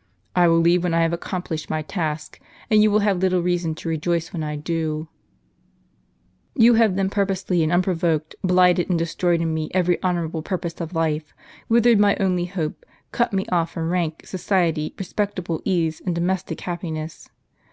"I 0.36 0.46
will 0.46 0.60
leave 0.60 0.84
when 0.84 0.94
I 0.94 1.00
have 1.02 1.12
accomplished 1.12 1.68
my 1.68 1.82
task, 1.82 2.40
and 2.70 2.80
you 2.80 2.92
will 2.92 3.00
have 3.00 3.18
little 3.18 3.42
reason 3.42 3.74
to 3.74 3.88
rejoice 3.88 4.32
when 4.32 4.44
I 4.44 4.54
do. 4.54 5.08
Ton 6.56 6.76
have 6.76 6.94
then 6.94 7.10
purposely, 7.10 7.64
and 7.64 7.72
unprovoked, 7.72 8.36
blighted 8.44 8.88
and 8.88 8.96
destroyed 8.96 9.40
in 9.40 9.52
me 9.52 9.68
every 9.74 10.00
honorable 10.00 10.42
purpose 10.42 10.80
of 10.80 10.94
life, 10.94 11.34
withered 11.68 11.98
my 11.98 12.14
only 12.20 12.44
hope, 12.44 12.86
cut 13.10 13.32
me 13.32 13.46
off 13.50 13.72
from 13.72 13.90
rank, 13.90 14.24
society, 14.24 14.94
respectable 14.96 15.60
ease, 15.64 16.00
and 16.06 16.14
domestic 16.14 16.60
happiness. 16.60 17.28